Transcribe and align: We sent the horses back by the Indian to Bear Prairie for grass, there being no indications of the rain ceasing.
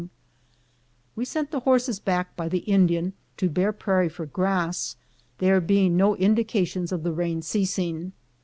We 1.15 1.25
sent 1.25 1.51
the 1.51 1.59
horses 1.59 1.99
back 1.99 2.35
by 2.35 2.49
the 2.49 2.65
Indian 2.65 3.13
to 3.37 3.47
Bear 3.51 3.71
Prairie 3.71 4.09
for 4.09 4.25
grass, 4.25 4.95
there 5.37 5.61
being 5.61 5.95
no 5.95 6.15
indications 6.15 6.91
of 6.91 7.03
the 7.03 7.13
rain 7.13 7.43
ceasing. 7.43 8.11